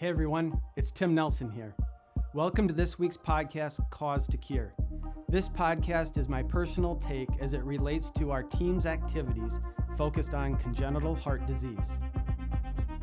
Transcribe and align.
Hey 0.00 0.06
everyone, 0.06 0.60
it's 0.76 0.92
Tim 0.92 1.12
Nelson 1.12 1.50
here. 1.50 1.74
Welcome 2.32 2.68
to 2.68 2.72
this 2.72 3.00
week's 3.00 3.16
podcast, 3.16 3.80
Cause 3.90 4.28
to 4.28 4.36
Cure. 4.36 4.72
This 5.26 5.48
podcast 5.48 6.18
is 6.18 6.28
my 6.28 6.40
personal 6.40 6.94
take 6.94 7.28
as 7.40 7.52
it 7.52 7.64
relates 7.64 8.08
to 8.12 8.30
our 8.30 8.44
team's 8.44 8.86
activities 8.86 9.60
focused 9.96 10.34
on 10.34 10.54
congenital 10.54 11.16
heart 11.16 11.46
disease. 11.46 11.98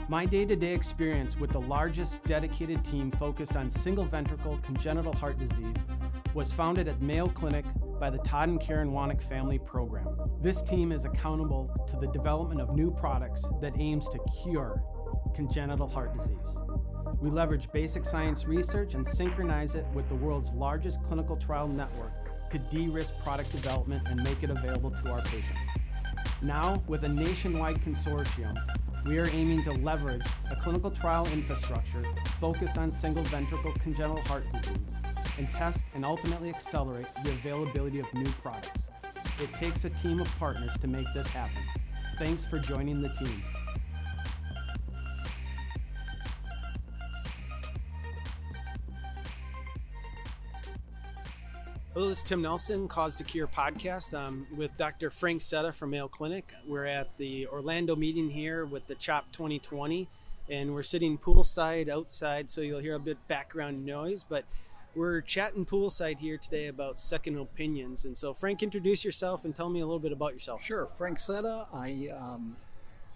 My 0.07 0.25
day 0.25 0.45
to 0.45 0.55
day 0.55 0.73
experience 0.73 1.37
with 1.37 1.51
the 1.51 1.59
largest 1.59 2.23
dedicated 2.23 2.85
team 2.85 3.11
focused 3.11 3.57
on 3.57 3.69
single 3.69 4.05
ventricle 4.05 4.57
congenital 4.63 5.11
heart 5.11 5.37
disease 5.37 5.83
was 6.33 6.53
founded 6.53 6.87
at 6.87 7.01
Mayo 7.01 7.27
Clinic 7.27 7.65
by 7.99 8.09
the 8.09 8.19
Todd 8.19 8.47
and 8.47 8.61
Karen 8.61 8.91
Wanek 8.91 9.21
Family 9.21 9.59
Program. 9.59 10.07
This 10.41 10.61
team 10.61 10.93
is 10.93 11.03
accountable 11.03 11.69
to 11.89 11.97
the 11.97 12.07
development 12.07 12.61
of 12.61 12.73
new 12.73 12.89
products 12.89 13.45
that 13.59 13.73
aims 13.77 14.07
to 14.07 14.19
cure 14.43 14.81
congenital 15.33 15.87
heart 15.87 16.17
disease. 16.17 16.57
We 17.21 17.29
leverage 17.29 17.71
basic 17.71 18.05
science 18.05 18.45
research 18.45 18.93
and 18.93 19.07
synchronize 19.07 19.75
it 19.75 19.85
with 19.93 20.07
the 20.09 20.15
world's 20.15 20.51
largest 20.51 21.01
clinical 21.03 21.37
trial 21.37 21.67
network 21.67 22.11
to 22.51 22.59
de 22.59 22.87
risk 22.87 23.17
product 23.23 23.51
development 23.51 24.03
and 24.07 24.21
make 24.23 24.43
it 24.43 24.49
available 24.49 24.91
to 24.91 25.11
our 25.11 25.21
patients. 25.21 25.69
Now, 26.41 26.83
with 26.87 27.03
a 27.03 27.09
nationwide 27.09 27.81
consortium, 27.81 28.55
we 29.05 29.19
are 29.19 29.27
aiming 29.27 29.63
to 29.63 29.71
leverage 29.71 30.25
a 30.51 30.55
clinical 30.55 30.91
trial 30.91 31.27
infrastructure 31.27 32.01
focused 32.39 32.77
on 32.77 32.91
single 32.91 33.23
ventricle 33.23 33.73
congenital 33.73 34.21
heart 34.23 34.43
disease 34.51 34.77
and 35.37 35.49
test 35.49 35.85
and 35.93 36.03
ultimately 36.03 36.49
accelerate 36.49 37.07
the 37.23 37.29
availability 37.29 37.99
of 37.99 38.13
new 38.13 38.31
products. 38.41 38.89
It 39.41 39.53
takes 39.53 39.85
a 39.85 39.89
team 39.91 40.19
of 40.19 40.27
partners 40.37 40.77
to 40.79 40.87
make 40.87 41.07
this 41.13 41.27
happen. 41.27 41.61
Thanks 42.17 42.45
for 42.45 42.59
joining 42.59 42.99
the 42.99 43.09
team. 43.09 43.43
Hello, 51.95 52.09
this 52.09 52.17
is 52.17 52.23
Tim 52.25 52.41
Nelson, 52.41 52.89
Cause 52.89 53.15
to 53.15 53.23
Cure 53.23 53.47
podcast. 53.47 54.13
I'm 54.13 54.45
with 54.57 54.75
Dr. 54.75 55.09
Frank 55.09 55.39
Cetta 55.39 55.73
from 55.73 55.91
Mayo 55.91 56.09
Clinic. 56.09 56.51
We're 56.67 56.83
at 56.83 57.07
the 57.17 57.47
Orlando 57.47 57.95
meeting 57.95 58.29
here 58.29 58.65
with 58.65 58.85
the 58.87 58.95
CHOP 58.95 59.31
2020, 59.31 60.09
and 60.49 60.73
we're 60.73 60.83
sitting 60.83 61.17
poolside 61.17 61.87
outside, 61.87 62.49
so 62.49 62.59
you'll 62.59 62.81
hear 62.81 62.95
a 62.95 62.99
bit 62.99 63.25
background 63.29 63.85
noise. 63.85 64.25
But 64.27 64.43
we're 64.93 65.21
chatting 65.21 65.65
poolside 65.65 66.17
here 66.17 66.37
today 66.37 66.67
about 66.67 66.99
second 66.99 67.37
opinions. 67.37 68.03
And 68.03 68.17
so, 68.17 68.33
Frank, 68.33 68.61
introduce 68.61 69.05
yourself 69.05 69.45
and 69.45 69.55
tell 69.55 69.69
me 69.69 69.79
a 69.79 69.85
little 69.85 69.97
bit 69.97 70.11
about 70.11 70.33
yourself. 70.33 70.61
Sure, 70.61 70.87
Frank 70.87 71.17
Cetta. 71.17 71.65
I 71.73 72.09
um, 72.13 72.57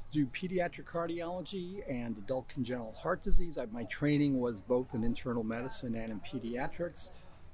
do 0.10 0.26
pediatric 0.26 0.86
cardiology 0.86 1.82
and 1.90 2.18
adult 2.18 2.48
congenital 2.48 2.94
heart 2.94 3.24
disease. 3.24 3.58
I, 3.58 3.66
my 3.66 3.84
training 3.84 4.40
was 4.40 4.62
both 4.62 4.94
in 4.94 5.04
internal 5.04 5.44
medicine 5.44 5.96
and 5.96 6.14
in 6.14 6.22
pediatrics. 6.22 7.10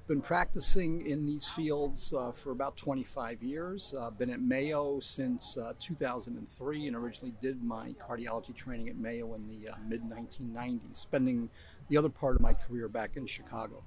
Been 0.07 0.21
practicing 0.21 1.07
in 1.07 1.25
these 1.25 1.47
fields 1.47 2.13
uh, 2.13 2.31
for 2.31 2.51
about 2.51 2.77
25 2.77 3.41
years. 3.41 3.91
Uh, 3.99 4.11
been 4.11 4.29
at 4.29 4.39
Mayo 4.39 4.99
since 4.99 5.57
uh, 5.57 5.73
2003 5.79 6.85
and 6.85 6.95
originally 6.95 7.33
did 7.41 7.63
my 7.63 7.91
cardiology 7.93 8.53
training 8.55 8.87
at 8.87 8.97
Mayo 8.97 9.33
in 9.33 9.47
the 9.47 9.69
uh, 9.69 9.75
mid 9.87 10.03
1990s, 10.03 10.95
spending 10.95 11.49
the 11.89 11.97
other 11.97 12.09
part 12.09 12.35
of 12.35 12.41
my 12.43 12.53
career 12.53 12.87
back 12.87 13.17
in 13.17 13.25
Chicago. 13.25 13.83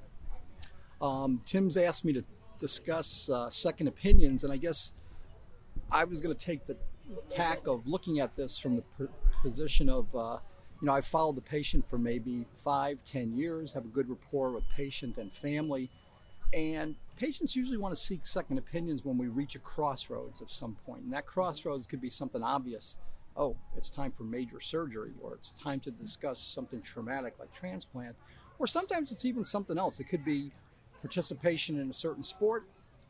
Um, 1.00 1.40
Tim's 1.46 1.76
asked 1.76 2.04
me 2.04 2.12
to 2.14 2.24
discuss 2.58 3.30
uh, 3.30 3.48
second 3.48 3.86
opinions, 3.86 4.42
and 4.42 4.52
I 4.52 4.56
guess 4.56 4.94
I 5.88 6.02
was 6.02 6.20
going 6.20 6.34
to 6.34 6.44
take 6.44 6.66
the 6.66 6.76
tack 7.28 7.68
of 7.68 7.86
looking 7.86 8.18
at 8.18 8.34
this 8.34 8.58
from 8.58 8.74
the 8.74 9.08
position 9.40 9.88
of 9.88 10.12
uh, 10.16 10.38
you 10.80 10.86
know, 10.86 10.92
I've 10.92 11.06
followed 11.06 11.36
the 11.36 11.42
patient 11.42 11.88
for 11.88 11.98
maybe 11.98 12.46
five, 12.56 13.02
ten 13.04 13.36
years, 13.36 13.72
have 13.72 13.84
a 13.84 13.88
good 13.88 14.08
rapport 14.08 14.50
with 14.50 14.64
patient 14.76 15.16
and 15.16 15.32
family, 15.32 15.90
and 16.52 16.96
patients 17.16 17.54
usually 17.54 17.76
want 17.76 17.94
to 17.94 18.00
seek 18.00 18.24
second 18.24 18.58
opinions 18.58 19.04
when 19.04 19.18
we 19.18 19.26
reach 19.26 19.54
a 19.54 19.58
crossroads 19.58 20.40
of 20.40 20.50
some 20.50 20.76
point. 20.86 21.02
And 21.02 21.12
that 21.12 21.26
crossroads 21.26 21.86
could 21.86 22.00
be 22.00 22.10
something 22.10 22.42
obvious. 22.42 22.96
Oh, 23.36 23.56
it's 23.76 23.90
time 23.90 24.10
for 24.10 24.24
major 24.24 24.60
surgery, 24.60 25.12
or 25.22 25.34
it's 25.34 25.52
time 25.52 25.80
to 25.80 25.90
discuss 25.90 26.40
something 26.40 26.80
traumatic 26.80 27.34
like 27.38 27.52
transplant. 27.52 28.16
Or 28.58 28.66
sometimes 28.66 29.12
it's 29.12 29.24
even 29.24 29.44
something 29.44 29.78
else. 29.78 30.00
It 30.00 30.04
could 30.04 30.24
be 30.24 30.50
participation 31.00 31.78
in 31.78 31.90
a 31.90 31.92
certain 31.92 32.22
sport, 32.22 32.64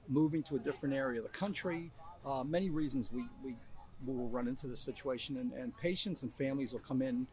moving 0.09 0.43
to 0.45 0.57
a 0.57 0.59
different 0.59 0.95
area 0.95 1.21
of 1.21 1.25
the 1.25 1.39
country. 1.39 1.91
Uh, 2.27 2.45
many 2.45 2.69
reasons 2.69 3.11
we, 3.11 3.25
we 3.43 3.55
will 4.05 4.29
run 4.29 4.49
into 4.49 4.67
this 4.67 4.81
situation, 4.81 5.39
and, 5.39 5.53
and 5.53 5.77
patients 5.79 6.23
and 6.23 6.33
families 6.33 6.73
will 6.73 6.81
come 6.81 7.01
in 7.01 7.27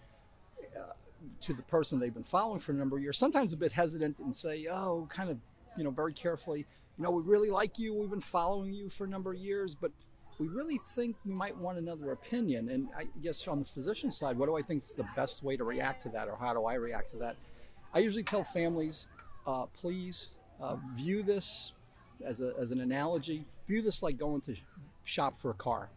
uh, 0.78 0.94
to 1.42 1.54
the 1.54 1.64
person 1.64 2.00
they've 2.00 2.14
been 2.14 2.24
following 2.24 2.60
for 2.60 2.72
a 2.72 2.76
number 2.76 2.96
of 2.96 3.04
years, 3.04 3.18
sometimes 3.18 3.52
a 3.52 3.58
bit 3.58 3.72
hesitant 3.72 4.20
and 4.20 4.36
say, 4.36 4.68
oh, 4.72 5.08
kind 5.10 5.30
of 5.30 5.38
you 5.78 5.84
know, 5.84 5.92
very 5.92 6.14
carefully, 6.14 6.66
you 6.98 7.04
know, 7.04 7.12
we 7.12 7.22
really 7.24 7.50
like 7.50 7.78
you. 7.78 7.94
We've 7.94 8.10
been 8.10 8.22
following 8.22 8.74
you 8.74 8.90
for 8.90 9.06
a 9.06 9.08
number 9.08 9.34
of 9.34 9.40
years, 9.40 9.76
but 9.76 9.92
we 10.40 10.48
really 10.48 10.80
think 10.96 11.16
you 11.26 11.34
might 11.34 11.56
want 11.58 11.78
another 11.78 12.12
opinion. 12.12 12.70
And 12.70 12.88
I 12.98 13.08
guess 13.22 13.48
on 13.48 13.60
the 13.60 13.66
physician 13.66 14.12
side, 14.12 14.38
what 14.38 14.48
do 14.48 14.58
I 14.58 14.62
think 14.62 14.84
is 14.84 14.94
the 14.94 15.08
best 15.16 15.44
way 15.44 15.58
to 15.58 15.64
react 15.64 16.04
to 16.04 16.10
that, 16.10 16.28
or 16.28 16.38
how 16.38 16.54
do 16.54 16.66
I 16.66 16.76
react 16.76 17.12
to 17.12 17.18
that? 17.18 17.36
I 17.94 18.00
usually 18.00 18.24
tell 18.24 18.44
families, 18.44 19.08
uh, 19.48 19.66
please 19.68 20.28
uh, 20.62 20.78
view 20.96 21.24
this 21.24 21.74
as, 22.26 22.42
a, 22.42 22.54
as 22.60 22.72
an 22.72 22.82
analogy. 22.82 23.46
View 23.68 23.82
this 23.82 24.04
like 24.04 24.18
going 24.18 24.42
to 24.42 24.56
shop 25.04 25.38
for 25.38 25.52
a 25.52 25.56
car. 25.56 25.90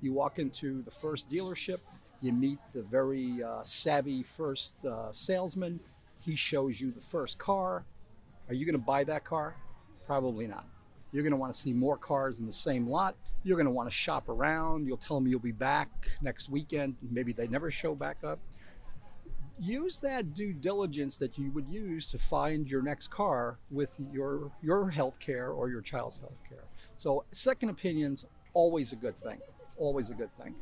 You 0.00 0.12
walk 0.12 0.38
into 0.38 0.82
the 0.82 0.90
first 0.90 1.30
dealership, 1.30 1.78
you 2.20 2.32
meet 2.32 2.58
the 2.72 2.82
very 2.82 3.42
uh, 3.42 3.62
savvy 3.62 4.22
first 4.22 4.84
uh, 4.84 5.12
salesman. 5.12 5.80
He 6.20 6.36
shows 6.36 6.80
you 6.80 6.92
the 6.92 7.00
first 7.00 7.38
car. 7.38 7.84
Are 8.52 8.54
you 8.54 8.66
going 8.66 8.74
to 8.74 8.78
buy 8.78 9.02
that 9.04 9.24
car? 9.24 9.56
Probably 10.04 10.46
not. 10.46 10.66
You're 11.10 11.22
going 11.22 11.30
to 11.30 11.38
want 11.38 11.54
to 11.54 11.58
see 11.58 11.72
more 11.72 11.96
cars 11.96 12.38
in 12.38 12.44
the 12.44 12.52
same 12.52 12.86
lot. 12.86 13.16
You're 13.44 13.56
going 13.56 13.64
to 13.64 13.72
want 13.72 13.88
to 13.88 13.94
shop 13.94 14.28
around. 14.28 14.86
You'll 14.86 14.98
tell 14.98 15.16
them 15.16 15.26
you'll 15.26 15.40
be 15.40 15.52
back 15.52 15.88
next 16.20 16.50
weekend. 16.50 16.96
Maybe 17.10 17.32
they 17.32 17.46
never 17.46 17.70
show 17.70 17.94
back 17.94 18.18
up. 18.22 18.38
Use 19.58 20.00
that 20.00 20.34
due 20.34 20.52
diligence 20.52 21.16
that 21.16 21.38
you 21.38 21.50
would 21.52 21.66
use 21.66 22.10
to 22.10 22.18
find 22.18 22.70
your 22.70 22.82
next 22.82 23.08
car 23.08 23.56
with 23.70 23.98
your 24.12 24.52
your 24.62 24.90
health 24.90 25.18
care 25.18 25.48
or 25.48 25.70
your 25.70 25.80
child's 25.80 26.20
health 26.20 26.42
care. 26.46 26.64
So 26.98 27.24
second 27.32 27.70
opinions 27.70 28.26
always 28.52 28.92
a 28.92 28.96
good 28.96 29.16
thing. 29.16 29.38
Always 29.78 30.10
a 30.10 30.14
good 30.14 30.36
thing 30.36 30.54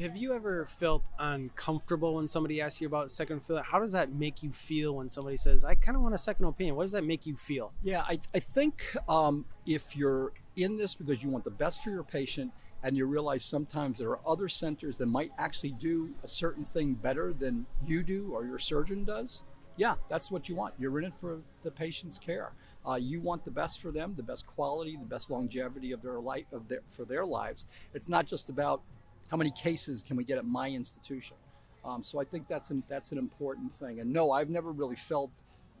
have 0.00 0.16
you 0.16 0.32
ever 0.32 0.66
felt 0.66 1.04
uncomfortable 1.18 2.14
when 2.14 2.26
somebody 2.26 2.60
asks 2.60 2.80
you 2.80 2.86
about 2.86 3.12
second 3.12 3.38
opinion? 3.38 3.64
How 3.64 3.78
does 3.78 3.92
that 3.92 4.12
make 4.12 4.42
you 4.42 4.50
feel 4.50 4.96
when 4.96 5.08
somebody 5.08 5.36
says, 5.36 5.64
"I 5.64 5.74
kind 5.74 5.96
of 5.96 6.02
want 6.02 6.14
a 6.14 6.18
second 6.18 6.46
opinion"? 6.46 6.74
What 6.74 6.84
does 6.84 6.92
that 6.92 7.04
make 7.04 7.26
you 7.26 7.36
feel? 7.36 7.72
Yeah, 7.82 8.02
I, 8.08 8.18
I 8.34 8.40
think 8.40 8.96
um, 9.08 9.44
if 9.66 9.96
you're 9.96 10.32
in 10.56 10.76
this 10.76 10.94
because 10.94 11.22
you 11.22 11.28
want 11.28 11.44
the 11.44 11.50
best 11.50 11.84
for 11.84 11.90
your 11.90 12.02
patient, 12.02 12.52
and 12.82 12.96
you 12.96 13.06
realize 13.06 13.44
sometimes 13.44 13.98
there 13.98 14.10
are 14.10 14.20
other 14.26 14.48
centers 14.48 14.96
that 14.98 15.06
might 15.06 15.32
actually 15.38 15.72
do 15.72 16.14
a 16.22 16.28
certain 16.28 16.64
thing 16.64 16.94
better 16.94 17.32
than 17.32 17.66
you 17.86 18.02
do 18.02 18.30
or 18.32 18.46
your 18.46 18.58
surgeon 18.58 19.04
does. 19.04 19.42
Yeah, 19.76 19.94
that's 20.08 20.30
what 20.30 20.48
you 20.48 20.54
want. 20.54 20.74
You're 20.78 20.98
in 20.98 21.06
it 21.06 21.14
for 21.14 21.40
the 21.62 21.70
patient's 21.70 22.18
care. 22.18 22.52
Uh, 22.86 22.96
you 22.96 23.20
want 23.20 23.44
the 23.44 23.50
best 23.50 23.80
for 23.80 23.90
them, 23.90 24.14
the 24.16 24.22
best 24.22 24.46
quality, 24.46 24.96
the 24.96 25.04
best 25.04 25.30
longevity 25.30 25.92
of 25.92 26.02
their 26.02 26.20
life, 26.20 26.46
of 26.52 26.68
their 26.68 26.80
for 26.88 27.04
their 27.04 27.26
lives. 27.26 27.66
It's 27.92 28.08
not 28.08 28.26
just 28.26 28.48
about 28.48 28.82
how 29.30 29.36
many 29.36 29.50
cases 29.50 30.02
can 30.02 30.16
we 30.16 30.24
get 30.24 30.38
at 30.38 30.44
my 30.44 30.68
institution? 30.68 31.36
Um, 31.84 32.02
so 32.02 32.20
I 32.20 32.24
think 32.24 32.48
that's 32.48 32.70
an, 32.70 32.82
that's 32.88 33.12
an 33.12 33.18
important 33.18 33.72
thing. 33.72 34.00
And 34.00 34.12
no, 34.12 34.32
I've 34.32 34.50
never 34.50 34.72
really 34.72 34.96
felt 34.96 35.30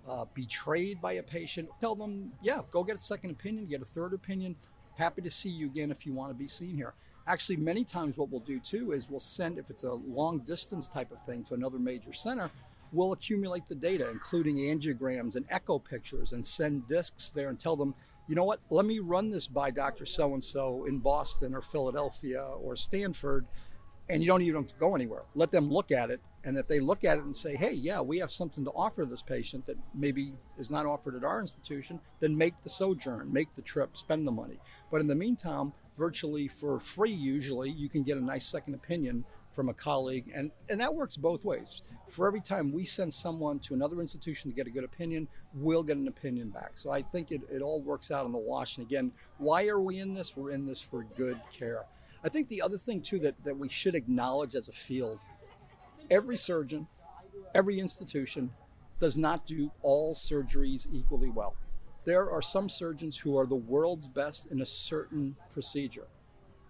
uh, 0.08 0.24
betrayed 0.34 1.00
by 1.00 1.12
a 1.14 1.22
patient. 1.22 1.68
Tell 1.80 1.94
them, 1.94 2.32
yeah, 2.42 2.60
go 2.70 2.84
get 2.84 2.96
a 2.96 3.00
second 3.00 3.30
opinion, 3.30 3.66
get 3.66 3.82
a 3.82 3.84
third 3.84 4.14
opinion. 4.14 4.56
Happy 4.96 5.20
to 5.22 5.30
see 5.30 5.50
you 5.50 5.66
again 5.66 5.90
if 5.90 6.06
you 6.06 6.12
want 6.12 6.30
to 6.30 6.34
be 6.34 6.48
seen 6.48 6.76
here. 6.76 6.94
Actually, 7.26 7.56
many 7.56 7.84
times 7.84 8.16
what 8.16 8.30
we'll 8.30 8.40
do 8.40 8.58
too 8.58 8.92
is 8.92 9.10
we'll 9.10 9.20
send, 9.20 9.58
if 9.58 9.68
it's 9.68 9.84
a 9.84 9.92
long 9.92 10.38
distance 10.38 10.88
type 10.88 11.12
of 11.12 11.20
thing, 11.20 11.44
to 11.44 11.54
another 11.54 11.78
major 11.78 12.12
center, 12.12 12.50
we'll 12.92 13.12
accumulate 13.12 13.68
the 13.68 13.74
data, 13.74 14.08
including 14.10 14.56
angiograms 14.56 15.36
and 15.36 15.44
echo 15.50 15.78
pictures, 15.78 16.32
and 16.32 16.44
send 16.44 16.88
discs 16.88 17.30
there 17.30 17.48
and 17.48 17.60
tell 17.60 17.76
them, 17.76 17.94
you 18.30 18.36
know 18.36 18.44
what, 18.44 18.60
let 18.70 18.86
me 18.86 19.00
run 19.00 19.32
this 19.32 19.48
by 19.48 19.72
Dr. 19.72 20.06
So 20.06 20.34
and 20.34 20.44
so 20.44 20.84
in 20.84 21.00
Boston 21.00 21.52
or 21.52 21.60
Philadelphia 21.60 22.40
or 22.40 22.76
Stanford. 22.76 23.44
And 24.08 24.22
you 24.22 24.28
don't 24.28 24.42
even 24.42 24.62
have 24.62 24.70
to 24.70 24.78
go 24.78 24.94
anywhere. 24.94 25.24
Let 25.34 25.50
them 25.50 25.68
look 25.68 25.90
at 25.90 26.12
it. 26.12 26.20
And 26.44 26.56
if 26.56 26.68
they 26.68 26.78
look 26.78 27.02
at 27.02 27.18
it 27.18 27.24
and 27.24 27.34
say, 27.34 27.56
hey, 27.56 27.72
yeah, 27.72 28.00
we 28.00 28.18
have 28.18 28.30
something 28.30 28.64
to 28.64 28.70
offer 28.70 29.04
this 29.04 29.20
patient 29.20 29.66
that 29.66 29.76
maybe 29.96 30.34
is 30.58 30.70
not 30.70 30.86
offered 30.86 31.16
at 31.16 31.24
our 31.24 31.40
institution, 31.40 31.98
then 32.20 32.38
make 32.38 32.62
the 32.62 32.68
sojourn, 32.68 33.32
make 33.32 33.52
the 33.54 33.62
trip, 33.62 33.96
spend 33.96 34.28
the 34.28 34.32
money. 34.32 34.60
But 34.92 35.00
in 35.00 35.08
the 35.08 35.16
meantime, 35.16 35.72
virtually 35.98 36.46
for 36.46 36.78
free, 36.78 37.12
usually, 37.12 37.70
you 37.70 37.88
can 37.88 38.04
get 38.04 38.16
a 38.16 38.24
nice 38.24 38.46
second 38.46 38.74
opinion 38.74 39.24
from 39.50 39.68
a 39.68 39.74
colleague. 39.74 40.30
And, 40.34 40.50
and 40.68 40.80
that 40.80 40.94
works 40.94 41.16
both 41.16 41.44
ways. 41.44 41.82
For 42.08 42.26
every 42.26 42.40
time 42.40 42.72
we 42.72 42.84
send 42.84 43.12
someone 43.12 43.58
to 43.60 43.74
another 43.74 44.00
institution 44.00 44.50
to 44.50 44.54
get 44.56 44.66
a 44.66 44.70
good 44.70 44.84
opinion, 44.84 45.28
we'll 45.54 45.82
get 45.82 45.96
an 45.96 46.08
opinion 46.08 46.50
back. 46.50 46.72
So 46.74 46.90
I 46.90 47.02
think 47.02 47.30
it, 47.30 47.42
it 47.50 47.62
all 47.62 47.80
works 47.80 48.10
out 48.10 48.26
in 48.26 48.32
the 48.32 48.38
wash. 48.38 48.78
And 48.78 48.86
again, 48.86 49.12
why 49.38 49.66
are 49.66 49.80
we 49.80 49.98
in 49.98 50.14
this? 50.14 50.36
We're 50.36 50.50
in 50.50 50.66
this 50.66 50.80
for 50.80 51.04
good 51.16 51.40
care. 51.52 51.84
I 52.22 52.28
think 52.28 52.48
the 52.48 52.62
other 52.62 52.78
thing, 52.78 53.00
too, 53.00 53.18
that, 53.20 53.34
that 53.44 53.56
we 53.56 53.68
should 53.68 53.94
acknowledge 53.94 54.54
as 54.54 54.68
a 54.68 54.72
field 54.72 55.18
every 56.10 56.36
surgeon, 56.36 56.86
every 57.54 57.78
institution 57.80 58.50
does 58.98 59.16
not 59.16 59.46
do 59.46 59.70
all 59.82 60.14
surgeries 60.14 60.86
equally 60.92 61.30
well. 61.30 61.56
There 62.04 62.30
are 62.30 62.42
some 62.42 62.68
surgeons 62.68 63.16
who 63.16 63.38
are 63.38 63.46
the 63.46 63.54
world's 63.54 64.08
best 64.08 64.46
in 64.46 64.60
a 64.60 64.66
certain 64.66 65.36
procedure, 65.50 66.06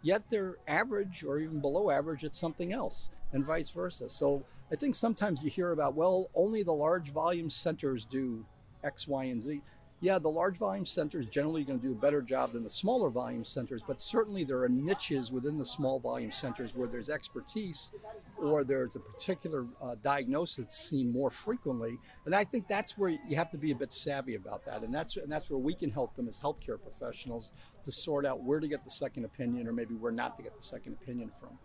yet 0.03 0.23
they're 0.31 0.57
average 0.67 1.23
or 1.25 1.39
even 1.39 1.61
below 1.61 1.91
average 1.91 2.25
at 2.25 2.35
something 2.35 2.73
else, 2.73 3.11
and 3.33 3.45
vice 3.45 3.71
versa. 3.71 4.09
So 4.09 4.45
I 4.73 4.77
think 4.77 4.95
sometimes 4.95 5.43
you 5.43 5.51
hear 5.51 5.73
about, 5.73 5.95
well, 5.95 6.31
only 6.35 6.63
the 6.63 6.73
large 6.73 7.11
volume 7.11 7.51
centers 7.51 8.05
do 8.05 8.45
X, 8.83 9.07
Y, 9.09 9.25
and 9.25 9.41
Z 9.41 9.61
yeah, 10.03 10.19
the 10.19 10.31
large 10.31 10.57
volume 10.57 10.87
centers 10.87 11.27
generally 11.27 11.63
going 11.63 11.79
to 11.79 11.87
do 11.87 11.93
a 11.93 11.97
better 11.97 12.23
job 12.23 12.53
than 12.53 12.65
the 12.65 12.71
smaller 12.71 13.11
volume 13.11 13.45
centers, 13.45 13.83
but 13.87 14.01
certainly 14.01 14.45
there 14.45 14.63
are 14.63 14.69
niches 14.69 15.31
within 15.31 15.59
the 15.59 15.65
small 15.65 16.01
volume 16.01 16.33
centers 16.33 16.75
where 16.75 16.89
there's 16.89 17.11
expertise 17.11 17.93
or 18.39 18.65
there's 18.65 18.97
a 18.97 19.01
particular 19.01 19.67
uh, 19.83 19.97
diagnosis 20.03 20.75
seen 20.75 21.13
more 21.13 21.29
frequently. 21.29 21.99
And 22.25 22.35
I 22.35 22.45
think 22.45 22.67
that's 22.67 22.97
where 22.97 23.11
you 23.11 23.37
have 23.37 23.51
to 23.51 23.59
be 23.59 23.73
a 23.73 23.75
bit 23.75 23.93
savvy 23.93 24.37
about 24.37 24.65
that. 24.65 24.83
And 24.83 24.95
that's, 24.95 25.19
and 25.19 25.31
that's 25.31 25.51
where 25.51 25.59
we 25.59 25.75
can 25.75 25.91
help 25.91 26.17
them 26.17 26.29
as 26.29 26.39
healthcare 26.39 26.81
professionals 26.81 27.53
to 27.85 27.93
sort 27.93 28.25
out 28.25 28.43
where 28.43 28.61
to 28.61 28.69
get 28.69 28.85
the 28.85 28.91
second 28.91 29.27
opinion 29.27 29.69
or 29.69 29.73
maybe 29.73 29.95
where 29.95 30.13
not 30.13 30.35
to 30.37 30.43
get 30.43 30.57
the 30.57 30.63
second 30.63 30.97
opinion 31.03 31.29
from 31.29 31.59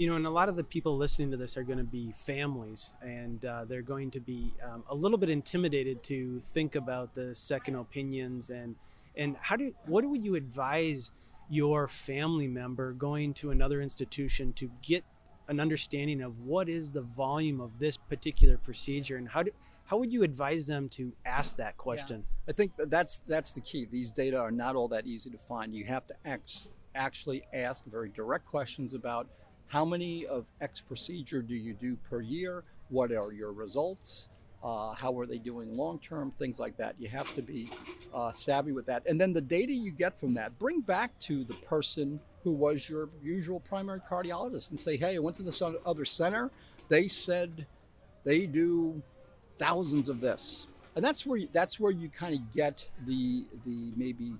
you 0.00 0.06
know, 0.06 0.16
and 0.16 0.26
a 0.26 0.30
lot 0.30 0.48
of 0.48 0.56
the 0.56 0.64
people 0.64 0.96
listening 0.96 1.30
to 1.30 1.36
this 1.36 1.58
are 1.58 1.62
going 1.62 1.76
to 1.76 1.84
be 1.84 2.10
families, 2.12 2.94
and 3.02 3.44
uh, 3.44 3.66
they're 3.66 3.82
going 3.82 4.10
to 4.12 4.18
be 4.18 4.50
um, 4.64 4.82
a 4.88 4.94
little 4.94 5.18
bit 5.18 5.28
intimidated 5.28 6.02
to 6.04 6.40
think 6.40 6.74
about 6.74 7.12
the 7.12 7.34
second 7.34 7.74
opinions 7.74 8.48
and 8.48 8.76
and 9.14 9.36
how 9.36 9.56
do 9.56 9.74
what 9.84 10.02
would 10.06 10.24
you 10.24 10.36
advise 10.36 11.12
your 11.50 11.86
family 11.86 12.48
member 12.48 12.92
going 12.92 13.34
to 13.34 13.50
another 13.50 13.82
institution 13.82 14.54
to 14.54 14.70
get 14.80 15.04
an 15.48 15.60
understanding 15.60 16.22
of 16.22 16.40
what 16.40 16.66
is 16.66 16.92
the 16.92 17.02
volume 17.02 17.60
of 17.60 17.78
this 17.78 17.98
particular 17.98 18.56
procedure 18.56 19.18
and 19.18 19.28
how 19.28 19.42
do 19.42 19.50
how 19.84 19.98
would 19.98 20.10
you 20.10 20.22
advise 20.22 20.66
them 20.66 20.88
to 20.90 21.12
ask 21.26 21.58
that 21.58 21.76
question? 21.76 22.24
Yeah. 22.46 22.52
I 22.52 22.52
think 22.52 22.72
that's 22.78 23.18
that's 23.28 23.52
the 23.52 23.60
key. 23.60 23.84
These 23.84 24.12
data 24.12 24.38
are 24.38 24.50
not 24.50 24.76
all 24.76 24.88
that 24.88 25.06
easy 25.06 25.28
to 25.28 25.36
find. 25.36 25.74
You 25.74 25.84
have 25.84 26.06
to 26.06 26.14
act, 26.24 26.68
actually 26.94 27.42
ask 27.52 27.84
very 27.84 28.08
direct 28.08 28.46
questions 28.46 28.94
about 28.94 29.28
how 29.70 29.84
many 29.84 30.26
of 30.26 30.46
X 30.60 30.80
procedure 30.80 31.42
do 31.42 31.54
you 31.54 31.72
do 31.72 31.96
per 31.96 32.20
year? 32.20 32.64
What 32.88 33.12
are 33.12 33.32
your 33.32 33.52
results? 33.52 34.28
Uh, 34.64 34.92
how 34.92 35.16
are 35.18 35.26
they 35.26 35.38
doing 35.38 35.76
long 35.76 36.00
term? 36.00 36.32
Things 36.32 36.58
like 36.58 36.76
that. 36.76 36.96
You 36.98 37.08
have 37.08 37.32
to 37.34 37.40
be 37.42 37.70
uh, 38.12 38.32
savvy 38.32 38.72
with 38.72 38.86
that. 38.86 39.04
And 39.06 39.18
then 39.18 39.32
the 39.32 39.40
data 39.40 39.72
you 39.72 39.92
get 39.92 40.18
from 40.18 40.34
that, 40.34 40.58
bring 40.58 40.80
back 40.80 41.16
to 41.20 41.44
the 41.44 41.54
person 41.54 42.20
who 42.42 42.50
was 42.50 42.88
your 42.88 43.08
usual 43.22 43.60
primary 43.60 44.00
cardiologist 44.00 44.70
and 44.70 44.80
say, 44.80 44.96
hey, 44.96 45.14
I 45.14 45.18
went 45.20 45.36
to 45.36 45.44
this 45.44 45.62
other 45.62 46.04
center. 46.04 46.50
They 46.88 47.06
said 47.06 47.64
they 48.24 48.46
do 48.46 49.00
thousands 49.56 50.08
of 50.08 50.20
this. 50.20 50.66
And 50.96 51.04
that's 51.04 51.24
where 51.24 51.38
you, 51.38 51.48
that's 51.52 51.78
where 51.78 51.92
you 51.92 52.08
kind 52.08 52.34
of 52.34 52.52
get 52.52 52.84
the 53.06 53.44
the 53.64 53.92
maybe 53.96 54.32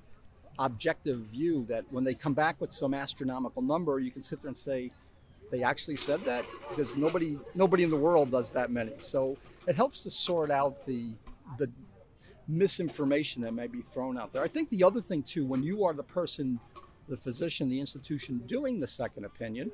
objective 0.58 1.20
view 1.20 1.64
that 1.68 1.84
when 1.90 2.02
they 2.02 2.14
come 2.14 2.34
back 2.34 2.60
with 2.60 2.72
some 2.72 2.94
astronomical 2.94 3.62
number, 3.62 4.00
you 4.00 4.10
can 4.10 4.22
sit 4.22 4.40
there 4.40 4.48
and 4.48 4.56
say, 4.56 4.90
they 5.50 5.62
actually 5.62 5.96
said 5.96 6.24
that 6.24 6.44
because 6.68 6.96
nobody 6.96 7.38
nobody 7.54 7.82
in 7.82 7.90
the 7.90 7.96
world 7.96 8.30
does 8.30 8.50
that 8.52 8.70
many. 8.70 8.92
So 8.98 9.36
it 9.66 9.76
helps 9.76 10.02
to 10.04 10.10
sort 10.10 10.50
out 10.50 10.86
the 10.86 11.14
the 11.58 11.70
misinformation 12.46 13.42
that 13.42 13.52
may 13.52 13.66
be 13.66 13.80
thrown 13.80 14.18
out 14.18 14.32
there. 14.32 14.42
I 14.42 14.48
think 14.48 14.70
the 14.70 14.84
other 14.84 15.00
thing 15.00 15.22
too, 15.22 15.44
when 15.44 15.62
you 15.62 15.84
are 15.84 15.92
the 15.92 16.02
person, 16.02 16.58
the 17.08 17.16
physician, 17.16 17.68
the 17.68 17.80
institution 17.80 18.42
doing 18.46 18.80
the 18.80 18.86
second 18.86 19.24
opinion, 19.24 19.70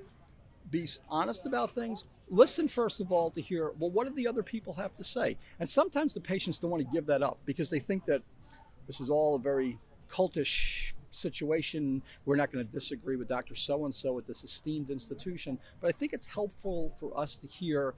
be 0.71 0.87
honest 1.09 1.47
about 1.47 1.71
things. 1.71 2.05
Listen 2.29 2.67
first 2.69 3.01
of 3.01 3.13
all 3.13 3.31
to 3.31 3.41
hear 3.41 3.73
well, 3.79 3.91
what 3.91 4.07
do 4.07 4.15
the 4.15 4.27
other 4.27 4.43
people 4.43 4.75
have 4.75 4.95
to 4.95 5.05
say? 5.05 5.37
And 5.61 5.69
sometimes 5.69 6.15
the 6.15 6.21
patients 6.21 6.59
don't 6.59 6.71
want 6.71 6.85
to 6.85 6.93
give 6.93 7.07
that 7.07 7.23
up 7.23 7.39
because 7.45 7.71
they 7.71 7.79
think 7.79 8.05
that 8.07 8.23
this 8.87 9.01
is 9.01 9.11
all 9.11 9.37
a 9.37 9.39
very 9.39 9.79
cultish 10.09 10.93
situation. 11.11 12.03
We're 12.25 12.37
not 12.37 12.53
going 12.53 12.67
to 12.67 12.73
disagree 12.73 13.17
with 13.17 13.29
Dr. 13.29 13.55
So 13.55 13.85
and 13.85 13.95
so 13.95 14.19
at 14.19 14.27
this 14.27 14.45
esteemed 14.45 14.91
institution, 14.91 15.59
but 15.81 15.89
I 15.89 15.93
think 15.93 16.13
it's 16.13 16.27
helpful 16.27 16.95
for 16.99 17.19
us 17.19 17.37
to 17.37 17.47
hear 17.47 17.95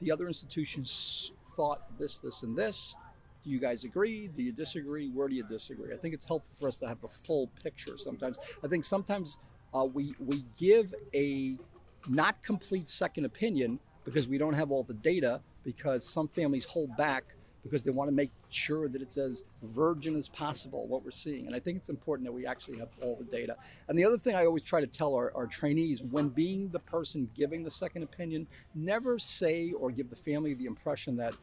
the 0.00 0.10
other 0.10 0.26
institutions 0.26 1.32
thought 1.56 1.98
this, 1.98 2.18
this, 2.18 2.42
and 2.42 2.56
this. 2.56 2.96
Do 3.44 3.50
you 3.50 3.58
guys 3.58 3.84
agree? 3.84 4.28
Do 4.28 4.42
you 4.42 4.52
disagree? 4.52 5.08
Where 5.08 5.28
do 5.28 5.34
you 5.34 5.44
disagree? 5.44 5.92
I 5.92 5.96
think 5.96 6.14
it's 6.14 6.26
helpful 6.26 6.54
for 6.58 6.68
us 6.68 6.76
to 6.78 6.88
have 6.88 7.00
the 7.00 7.08
full 7.08 7.48
picture 7.62 7.96
sometimes. 7.96 8.38
I 8.62 8.68
think 8.68 8.84
sometimes 8.84 9.38
uh, 9.74 9.84
we, 9.84 10.14
we 10.18 10.44
give 10.58 10.94
a 11.14 11.56
not 12.08 12.42
complete 12.42 12.88
second 12.88 13.24
opinion 13.24 13.78
because 14.04 14.28
we 14.28 14.38
don't 14.38 14.54
have 14.54 14.70
all 14.70 14.82
the 14.82 14.94
data 14.94 15.40
because 15.64 16.04
some 16.04 16.28
families 16.28 16.64
hold 16.64 16.96
back 16.96 17.24
because 17.62 17.82
they 17.82 17.90
want 17.90 18.08
to 18.08 18.14
make 18.14 18.30
sure 18.50 18.88
that 18.88 19.00
it's 19.00 19.16
as 19.16 19.42
virgin 19.62 20.16
as 20.16 20.28
possible 20.28 20.86
what 20.86 21.04
we're 21.04 21.10
seeing. 21.10 21.46
And 21.46 21.54
I 21.54 21.60
think 21.60 21.76
it's 21.76 21.88
important 21.88 22.26
that 22.26 22.32
we 22.32 22.46
actually 22.46 22.78
have 22.78 22.88
all 23.00 23.16
the 23.16 23.24
data. 23.24 23.56
And 23.88 23.98
the 23.98 24.04
other 24.04 24.18
thing 24.18 24.34
I 24.34 24.46
always 24.46 24.62
try 24.62 24.80
to 24.80 24.86
tell 24.86 25.14
our, 25.14 25.32
our 25.34 25.46
trainees 25.46 26.02
when 26.02 26.28
being 26.28 26.68
the 26.70 26.80
person 26.80 27.30
giving 27.36 27.62
the 27.62 27.70
second 27.70 28.02
opinion, 28.02 28.46
never 28.74 29.18
say 29.18 29.72
or 29.72 29.90
give 29.90 30.10
the 30.10 30.16
family 30.16 30.54
the 30.54 30.66
impression 30.66 31.16
that, 31.16 31.36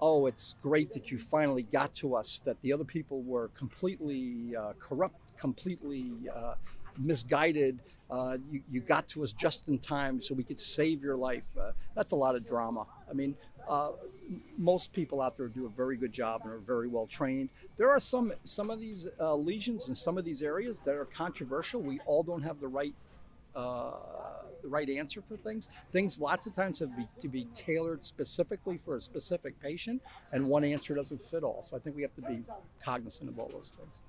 oh, 0.00 0.26
it's 0.26 0.54
great 0.62 0.92
that 0.94 1.10
you 1.10 1.18
finally 1.18 1.62
got 1.62 1.92
to 1.94 2.14
us, 2.14 2.40
that 2.44 2.60
the 2.62 2.72
other 2.72 2.84
people 2.84 3.22
were 3.22 3.48
completely 3.48 4.56
uh, 4.56 4.72
corrupt, 4.80 5.36
completely 5.38 6.10
uh, 6.34 6.54
misguided. 6.98 7.78
Uh, 8.10 8.38
you, 8.50 8.60
you, 8.70 8.80
got 8.80 9.06
to 9.06 9.22
us 9.22 9.32
just 9.32 9.68
in 9.68 9.78
time 9.78 10.20
so 10.20 10.34
we 10.34 10.42
could 10.42 10.58
save 10.58 11.00
your 11.00 11.16
life. 11.16 11.44
Uh, 11.60 11.70
that's 11.94 12.10
a 12.10 12.16
lot 12.16 12.34
of 12.34 12.44
drama. 12.44 12.84
I 13.08 13.12
mean, 13.12 13.36
uh, 13.68 13.90
most 14.56 14.92
people 14.92 15.20
out 15.20 15.36
there 15.36 15.48
do 15.48 15.66
a 15.66 15.68
very 15.68 15.96
good 15.96 16.12
job 16.12 16.42
and 16.44 16.52
are 16.52 16.58
very 16.58 16.88
well 16.88 17.06
trained. 17.06 17.48
There 17.76 17.90
are 17.90 18.00
some 18.00 18.32
some 18.44 18.70
of 18.70 18.80
these 18.80 19.08
uh, 19.18 19.34
lesions 19.34 19.88
in 19.88 19.94
some 19.94 20.18
of 20.18 20.24
these 20.24 20.42
areas 20.42 20.80
that 20.80 20.94
are 20.94 21.04
controversial. 21.04 21.80
We 21.80 22.00
all 22.06 22.22
don't 22.22 22.42
have 22.42 22.60
the 22.60 22.68
right 22.68 22.94
uh, 23.54 23.92
the 24.62 24.68
right 24.68 24.88
answer 24.88 25.22
for 25.22 25.36
things. 25.36 25.68
Things 25.90 26.20
lots 26.20 26.46
of 26.46 26.54
times 26.54 26.78
have 26.78 26.96
be, 26.96 27.08
to 27.20 27.28
be 27.28 27.46
tailored 27.54 28.04
specifically 28.04 28.78
for 28.78 28.96
a 28.96 29.00
specific 29.00 29.60
patient, 29.60 30.02
and 30.32 30.48
one 30.48 30.64
answer 30.64 30.94
doesn't 30.94 31.22
fit 31.22 31.42
all. 31.42 31.62
So 31.62 31.76
I 31.76 31.80
think 31.80 31.96
we 31.96 32.02
have 32.02 32.14
to 32.16 32.22
be 32.22 32.42
cognizant 32.84 33.28
of 33.30 33.38
all 33.38 33.48
those 33.48 33.74
things. 33.76 34.00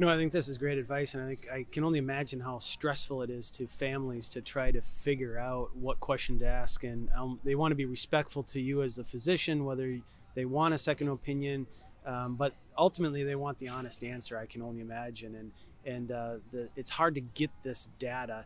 No, 0.00 0.08
I 0.08 0.16
think 0.16 0.30
this 0.30 0.48
is 0.48 0.58
great 0.58 0.78
advice, 0.78 1.14
and 1.14 1.24
I 1.24 1.26
think 1.26 1.48
I 1.52 1.66
can 1.72 1.82
only 1.82 1.98
imagine 1.98 2.38
how 2.38 2.58
stressful 2.58 3.22
it 3.22 3.30
is 3.30 3.50
to 3.52 3.66
families 3.66 4.28
to 4.28 4.40
try 4.40 4.70
to 4.70 4.80
figure 4.80 5.36
out 5.36 5.74
what 5.76 5.98
question 5.98 6.38
to 6.38 6.46
ask, 6.46 6.84
and 6.84 7.08
um, 7.16 7.40
they 7.42 7.56
want 7.56 7.72
to 7.72 7.74
be 7.74 7.84
respectful 7.84 8.44
to 8.44 8.60
you 8.60 8.82
as 8.82 8.98
a 8.98 9.04
physician, 9.04 9.64
whether 9.64 9.98
they 10.36 10.44
want 10.44 10.72
a 10.72 10.78
second 10.78 11.08
opinion, 11.08 11.66
um, 12.06 12.36
but 12.36 12.54
ultimately 12.76 13.24
they 13.24 13.34
want 13.34 13.58
the 13.58 13.68
honest 13.68 14.04
answer. 14.04 14.38
I 14.38 14.46
can 14.46 14.62
only 14.62 14.82
imagine, 14.82 15.34
and 15.34 15.50
and 15.84 16.12
uh, 16.12 16.34
the, 16.52 16.68
it's 16.76 16.90
hard 16.90 17.16
to 17.16 17.20
get 17.20 17.50
this 17.64 17.88
data. 17.98 18.44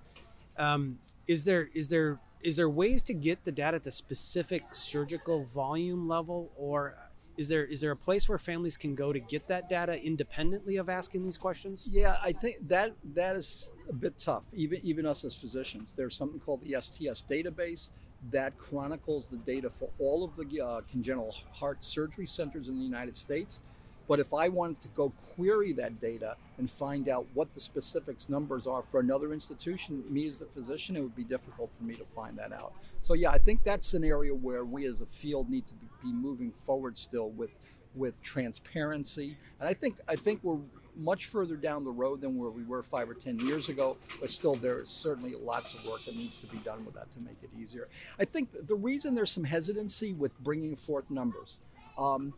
Um, 0.57 1.01
is 1.27 1.45
there 1.45 1.69
is 1.75 1.91
there 1.91 2.19
is 2.41 2.57
there 2.57 2.71
ways 2.71 3.03
to 3.03 3.13
get 3.13 3.45
the 3.45 3.53
data 3.53 3.75
at 3.75 3.85
the 3.85 3.91
specific 3.91 4.75
surgical 4.75 5.45
volume 5.45 6.09
level, 6.09 6.51
or 6.57 6.95
is 7.37 7.49
there 7.49 7.65
is 7.65 7.81
there 7.81 7.91
a 7.91 7.97
place 7.97 8.29
where 8.29 8.39
families 8.39 8.77
can 8.77 8.95
go 8.95 9.13
to 9.13 9.21
get 9.21 9.49
that 9.49 9.69
data 9.69 10.03
independently 10.03 10.77
of 10.77 10.89
asking 10.89 11.23
these 11.23 11.39
questions? 11.39 11.89
Yeah, 11.91 12.17
I 12.23 12.33
think 12.33 12.69
that 12.69 12.93
that 13.15 13.37
is 13.37 13.73
a 13.89 13.93
bit 13.93 14.19
tough. 14.19 14.45
Even 14.53 14.81
even 14.83 15.07
us 15.07 15.25
as 15.25 15.35
physicians, 15.35 15.95
there's 15.95 16.17
something 16.17 16.41
called 16.41 16.63
the 16.63 16.81
STS 16.81 17.25
database 17.29 17.93
that 18.31 18.57
chronicles 18.59 19.29
the 19.29 19.39
data 19.39 19.69
for 19.69 19.89
all 19.99 20.23
of 20.23 20.37
the 20.37 20.61
uh, 20.61 20.81
congenital 20.91 21.35
heart 21.53 21.83
surgery 21.83 22.27
centers 22.27 22.69
in 22.69 22.79
the 22.79 22.85
United 22.85 23.17
States. 23.17 23.63
But 24.09 24.21
if 24.21 24.35
I 24.35 24.49
wanted 24.49 24.81
to 24.81 24.89
go 24.89 25.13
query 25.35 25.73
that 25.75 26.01
data 26.01 26.37
and 26.59 26.71
find 26.71 27.09
out 27.09 27.27
what 27.35 27.55
the 27.55 27.61
specifics 27.61 28.29
numbers 28.29 28.67
are 28.67 28.83
for 28.83 29.01
another 29.01 29.33
institution, 29.33 30.05
me 30.09 30.27
as 30.29 30.39
the 30.39 30.47
physician, 30.47 30.97
it 30.97 31.01
would 31.01 31.17
be 31.17 31.25
difficult 31.25 31.73
for 31.73 31.85
me 31.85 31.95
to 31.95 32.05
find 32.05 32.37
that 32.39 32.53
out. 32.53 32.73
So 33.01 33.15
yeah, 33.15 33.31
I 33.31 33.39
think 33.39 33.63
that's 33.63 33.95
an 33.95 34.05
area 34.05 34.35
where 34.35 34.65
we 34.65 34.87
as 34.87 35.01
a 35.01 35.07
field 35.07 35.51
need 35.51 35.67
to 35.67 35.75
be 35.75 36.13
moving 36.13 36.53
forward 36.53 36.99
still 36.99 37.31
with 37.31 37.51
with 37.95 38.23
transparency. 38.23 39.37
And 39.61 39.69
I 39.69 39.75
think 39.75 39.99
I 40.09 40.17
think 40.17 40.41
we're 40.43 40.61
much 40.97 41.27
further 41.27 41.57
down 41.57 41.85
the 41.85 41.91
road 41.91 42.21
than 42.21 42.37
where 42.37 42.51
we 42.51 42.63
were 42.65 42.83
five 42.83 43.09
or 43.09 43.15
ten 43.15 43.39
years 43.41 43.69
ago, 43.69 43.97
but 44.21 44.31
still 44.31 44.55
there 44.55 44.81
is 44.81 44.91
certainly 44.91 45.35
lots 45.35 45.73
of 45.75 45.85
work 45.87 46.05
that 46.05 46.17
needs 46.17 46.41
to 46.41 46.47
be 46.47 46.59
done 46.59 46.85
with 46.85 46.95
that 46.95 47.11
to 47.13 47.21
make 47.21 47.37
it 47.43 47.51
easier. 47.59 47.89
I 48.19 48.25
think 48.25 48.51
the 48.67 48.75
reason 48.75 49.15
there's 49.15 49.31
some 49.31 49.45
hesitancy 49.45 50.13
with 50.13 50.39
bringing 50.41 50.77
forth 50.77 51.11
numbers. 51.11 51.59
Um, 51.99 52.35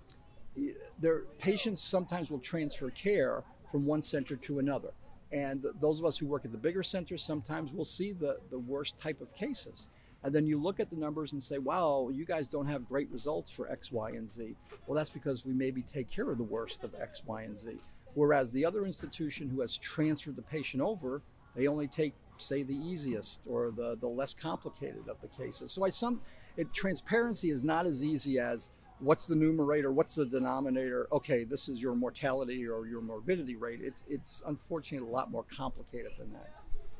their 0.99 1.21
patients 1.39 1.81
sometimes 1.83 2.31
will 2.31 2.39
transfer 2.39 2.91
care 2.91 3.43
from 3.71 3.85
one 3.85 4.03
center 4.03 4.37
to 4.37 4.59
another. 4.59 4.93
And 5.33 5.65
those 5.81 5.99
of 5.99 6.05
us 6.05 6.17
who 6.19 6.27
work 6.27 6.45
at 6.45 6.53
the 6.53 6.59
bigger 6.59 6.83
centers 6.83 7.23
sometimes 7.23 7.73
will 7.73 7.85
see 7.85 8.13
the, 8.13 8.39
the 8.51 8.59
worst 8.59 8.99
type 9.01 9.21
of 9.21 9.35
cases. 9.35 9.89
And 10.23 10.35
then 10.35 10.47
you 10.47 10.61
look 10.61 10.81
at 10.81 10.89
the 10.89 10.97
numbers 10.97 11.33
and 11.33 11.43
say, 11.43 11.59
wow, 11.59 12.09
you 12.11 12.25
guys 12.25 12.49
don't 12.49 12.67
have 12.67 12.89
great 12.89 13.11
results 13.11 13.51
for 13.51 13.71
X, 13.71 13.93
Y, 13.93 14.11
and 14.11 14.31
Z. 14.31 14.57
Well, 14.87 14.97
that's 14.97 15.11
because 15.11 15.45
we 15.45 15.53
maybe 15.53 15.83
take 15.83 16.11
care 16.11 16.31
of 16.31 16.39
the 16.39 16.45
worst 16.45 16.83
of 16.85 16.95
X, 16.95 17.25
Y, 17.27 17.43
and 17.43 17.59
Z. 17.59 17.77
Whereas 18.15 18.53
the 18.53 18.65
other 18.65 18.87
institution 18.87 19.51
who 19.51 19.61
has 19.61 19.77
transferred 19.77 20.37
the 20.37 20.43
patient 20.43 20.83
over, 20.83 21.21
they 21.55 21.67
only 21.67 21.89
take, 21.89 22.15
say, 22.39 22.63
the 22.63 22.77
easiest 22.77 23.41
or 23.47 23.71
the, 23.71 23.97
the 24.01 24.07
less 24.07 24.33
complicated 24.33 25.09
of 25.09 25.21
the 25.21 25.29
cases. 25.29 25.73
So 25.73 25.85
I 25.85 25.91
some 25.91 26.21
it 26.57 26.73
transparency 26.73 27.51
is 27.51 27.65
not 27.65 27.85
as 27.85 28.03
easy 28.05 28.39
as 28.39 28.71
what's 29.01 29.27
the 29.27 29.35
numerator, 29.35 29.93
what's 29.93 30.15
the 30.15 30.27
denominator. 30.27 31.07
Okay, 31.13 31.45
this 31.45 31.69
is 31.69 31.83
your 31.83 31.95
mortality 31.95 32.67
or 32.67 32.87
your 32.87 33.01
morbidity 33.01 33.57
rate. 33.57 33.81
It's 33.83 34.05
it's 34.09 34.43
unfortunately 34.47 35.09
a 35.09 35.13
lot 35.13 35.31
more 35.31 35.45
complicated 35.45 36.13
than 36.19 36.33
that. 36.33 36.51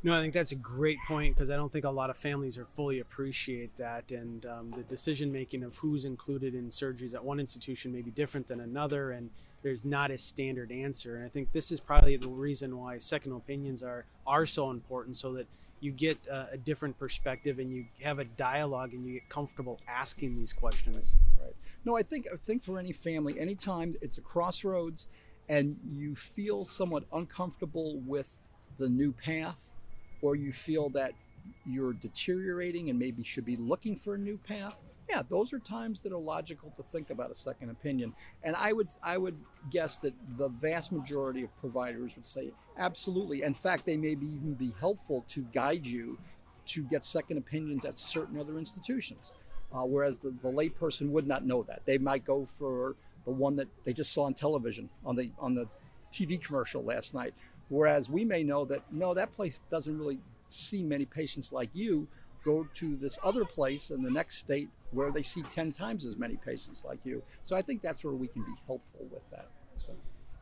No, 0.03 0.15
I 0.15 0.21
think 0.21 0.35
that's 0.35 0.53
a 0.53 0.57
great 0.57 0.99
point 1.09 1.35
because 1.35 1.49
I 1.49 1.57
don't 1.57 1.73
think 1.73 1.87
a 1.87 1.91
lot 1.91 2.11
of 2.11 2.19
families 2.19 2.59
are 2.59 2.67
fully 2.67 3.01
appreciate 3.01 3.79
that, 3.79 4.11
and 4.11 4.45
um, 4.45 4.71
the 4.73 4.83
decision 4.83 5.33
making 5.33 5.63
of 5.63 5.79
who's 5.79 6.05
included 6.05 6.55
in 6.55 6.69
surgeries 6.69 7.15
at 7.15 7.25
one 7.25 7.41
institution 7.41 7.91
may 7.91 8.03
be 8.03 8.11
different 8.11 8.47
than 8.47 8.61
another, 8.61 9.13
and 9.13 9.31
there's 9.63 9.83
not 9.83 10.11
a 10.11 10.19
standard 10.19 10.71
answer. 10.71 11.17
And 11.17 11.25
I 11.25 11.29
think 11.29 11.53
this 11.53 11.73
is 11.73 11.81
probably 11.81 12.19
the 12.19 12.29
reason 12.29 12.77
why 12.77 12.99
second 12.99 13.33
opinions 13.33 13.83
are 13.83 14.05
are 14.27 14.45
so 14.45 14.71
important, 14.71 15.17
so 15.17 15.33
that 15.33 15.47
you 15.85 15.93
get 15.93 16.27
a, 16.29 16.53
a 16.53 16.57
different 16.57 16.99
perspective 16.99 17.59
and 17.59 17.71
you 17.71 17.85
have 18.03 18.19
a 18.19 18.25
dialogue 18.25 18.95
and 18.95 19.07
you 19.07 19.13
get 19.13 19.29
comfortable 19.29 19.79
asking 19.87 20.35
these 20.35 20.53
questions. 20.53 21.15
Right. 21.39 21.55
No, 21.85 21.95
I 21.97 22.03
think 22.03 22.27
I 22.33 22.37
think 22.37 22.65
for 22.65 22.79
any 22.79 22.93
family, 22.93 23.39
anytime 23.39 23.95
it's 24.01 24.17
a 24.17 24.23
crossroads, 24.23 25.07
and 25.47 25.77
you 25.93 26.15
feel 26.15 26.65
somewhat 26.65 27.05
uncomfortable 27.13 27.99
with 28.07 28.39
the 28.79 28.89
new 28.89 29.13
path 29.13 29.71
or 30.23 30.35
you 30.37 30.55
feel 30.55 30.89
that 30.89 31.13
you're 31.67 31.93
deteriorating 31.93 32.89
and 32.89 32.99
maybe 32.99 33.23
should 33.23 33.45
be 33.45 33.57
looking 33.57 33.95
for 33.95 34.15
a 34.15 34.19
new 34.19 34.39
path, 34.39 34.77
yeah, 35.09 35.23
those 35.29 35.53
are 35.53 35.59
times 35.59 36.01
that 36.03 36.13
are 36.13 36.19
logical 36.19 36.73
to 36.77 36.83
think 36.83 37.11
about 37.11 37.31
a 37.31 37.35
second 37.35 37.71
opinion. 37.71 38.15
And 38.43 38.57
I 38.57 38.73
would 38.73 38.89
I 39.03 39.19
would 39.19 39.37
guess 39.71 39.99
that 39.99 40.15
the 40.37 40.49
vast 40.49 40.93
majority 40.93 41.43
of 41.43 41.57
providers 41.59 42.17
would 42.17 42.27
say 42.27 42.51
absolutely. 42.79 43.43
In 43.43 43.55
fact, 43.55 43.87
they 43.87 43.97
may 43.97 44.15
be 44.15 44.27
even 44.27 44.55
be 44.55 44.75
helpful 44.79 45.25
to 45.29 45.43
guide 45.53 45.87
you 45.87 46.19
to 46.67 46.83
get 46.83 47.05
second 47.05 47.37
opinions 47.37 47.85
at 47.85 47.99
certain 47.99 48.39
other 48.39 48.59
institutions. 48.59 49.33
Uh, 49.75 49.85
whereas 49.85 50.21
the, 50.21 50.31
the 50.43 50.49
layperson 50.49 51.11
would 51.11 51.27
not 51.27 51.45
know 51.45 51.65
that. 51.65 51.83
They 51.85 51.99
might 51.99 52.25
go 52.25 52.47
for 52.47 52.95
the 53.25 53.33
one 53.33 53.57
that 53.57 53.67
they 53.85 53.93
just 53.93 54.13
saw 54.13 54.25
on 54.25 54.35
television 54.35 54.89
on 55.05 55.17
the 55.17 55.31
on 55.39 55.55
the 55.55 55.67
TV 56.13 56.41
commercial 56.41 56.85
last 56.85 57.13
night 57.13 57.35
Whereas 57.69 58.11
we 58.11 58.25
may 58.25 58.43
know 58.43 58.65
that 58.67 58.83
no, 58.93 59.15
that 59.15 59.35
place 59.35 59.63
doesn't 59.71 59.99
really 59.99 60.19
see 60.49 60.83
many 60.83 61.05
patients 61.05 61.53
like 61.53 61.71
you. 61.73 62.07
Go 62.45 62.69
to 62.75 62.97
this 62.97 63.19
other 63.25 63.45
place 63.45 63.91
in 63.91 64.03
the 64.03 64.11
next 64.11 64.37
state 64.37 64.69
where 64.95 65.11
they 65.11 65.23
see 65.23 65.43
10 65.43 65.73
times 65.73 66.05
as 66.05 66.17
many 66.17 66.37
patients 66.37 66.85
like 66.85 66.99
you. 67.05 67.23
So 67.43 67.57
I 67.57 67.63
think 67.63 67.83
that's 67.83 68.05
where 68.05 68.15
we 68.15 68.29
can 68.29 68.43
be 68.43 68.55
helpful 68.67 69.07
with 69.11 69.29
that. 69.31 69.49
So. 69.77 69.93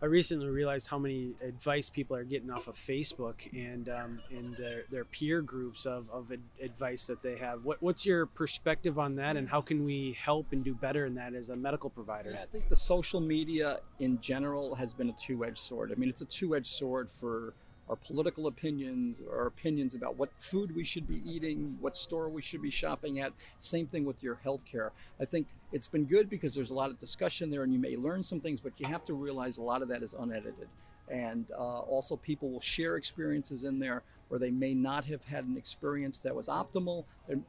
I 0.02 0.06
recently 0.06 0.48
realized 0.48 0.88
how 0.88 0.98
many 0.98 1.34
advice 1.40 1.88
people 1.88 2.16
are 2.16 2.24
getting 2.24 2.50
off 2.50 2.66
of 2.66 2.74
Facebook 2.74 3.34
and 3.52 3.88
um, 3.88 4.20
in 4.32 4.56
their, 4.58 4.82
their 4.90 5.04
peer 5.04 5.40
groups 5.40 5.86
of, 5.86 6.10
of 6.10 6.32
advice 6.60 7.06
that 7.06 7.22
they 7.22 7.36
have. 7.36 7.64
What, 7.64 7.80
what's 7.80 8.04
your 8.04 8.26
perspective 8.26 8.98
on 8.98 9.14
that, 9.16 9.36
and 9.36 9.48
how 9.48 9.60
can 9.60 9.84
we 9.84 10.16
help 10.20 10.46
and 10.50 10.64
do 10.64 10.74
better 10.74 11.06
in 11.06 11.14
that 11.14 11.34
as 11.34 11.50
a 11.50 11.56
medical 11.56 11.88
provider? 11.88 12.32
Yeah, 12.32 12.42
I 12.42 12.46
think 12.46 12.68
the 12.68 12.74
social 12.74 13.20
media 13.20 13.78
in 14.00 14.20
general 14.20 14.74
has 14.74 14.92
been 14.92 15.08
a 15.08 15.14
two 15.20 15.44
edged 15.44 15.58
sword. 15.58 15.92
I 15.92 15.94
mean, 15.94 16.08
it's 16.08 16.20
a 16.20 16.26
two 16.26 16.56
edged 16.56 16.66
sword 16.66 17.08
for 17.08 17.54
our 17.92 17.96
political 17.96 18.46
opinions, 18.46 19.22
our 19.30 19.46
opinions 19.46 19.94
about 19.94 20.16
what 20.16 20.30
food 20.38 20.74
we 20.74 20.82
should 20.82 21.06
be 21.06 21.22
eating, 21.30 21.76
what 21.78 21.94
store 21.94 22.30
we 22.30 22.40
should 22.40 22.62
be 22.62 22.70
shopping 22.70 23.20
at. 23.20 23.34
Same 23.58 23.86
thing 23.86 24.06
with 24.06 24.22
your 24.22 24.40
healthcare. 24.46 24.92
I 25.20 25.26
think 25.26 25.46
it's 25.72 25.88
been 25.88 26.06
good 26.06 26.30
because 26.30 26.54
there's 26.54 26.70
a 26.70 26.74
lot 26.74 26.88
of 26.88 26.98
discussion 26.98 27.50
there 27.50 27.64
and 27.64 27.70
you 27.70 27.78
may 27.78 27.98
learn 27.98 28.22
some 28.22 28.40
things, 28.40 28.62
but 28.62 28.72
you 28.78 28.86
have 28.86 29.04
to 29.04 29.12
realize 29.12 29.58
a 29.58 29.62
lot 29.62 29.82
of 29.82 29.88
that 29.88 30.02
is 30.02 30.14
unedited. 30.14 30.68
And 31.10 31.44
uh, 31.50 31.80
also, 31.80 32.16
people 32.16 32.48
will 32.48 32.62
share 32.62 32.96
experiences 32.96 33.64
in 33.64 33.78
there 33.78 34.02
where 34.28 34.40
they 34.40 34.50
may 34.50 34.72
not 34.72 35.04
have 35.04 35.22
had 35.26 35.44
an 35.44 35.58
experience 35.58 36.18
that 36.20 36.34
was 36.34 36.48
optimal. 36.48 37.04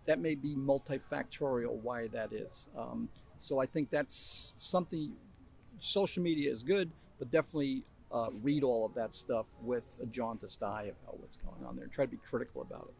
That 0.07 0.19
may 0.19 0.35
be 0.35 0.55
multifactorial 0.55 1.75
why 1.75 2.07
that 2.07 2.33
is. 2.33 2.67
Um, 2.77 3.07
so 3.39 3.61
I 3.61 3.65
think 3.65 3.91
that's 3.91 4.51
something. 4.57 5.13
Social 5.79 6.21
media 6.21 6.51
is 6.51 6.63
good, 6.63 6.91
but 7.17 7.31
definitely 7.31 7.85
uh, 8.13 8.29
read 8.41 8.63
all 8.63 8.85
of 8.85 8.93
that 8.93 9.13
stuff 9.13 9.47
with 9.61 9.99
a 10.01 10.05
jaundiced 10.05 10.61
eye 10.61 10.91
about 11.01 11.19
what's 11.19 11.37
going 11.37 11.65
on 11.65 11.75
there 11.75 11.83
and 11.83 11.91
try 11.91 12.05
to 12.05 12.11
be 12.11 12.17
critical 12.17 12.61
about 12.61 12.87
it. 12.89 12.93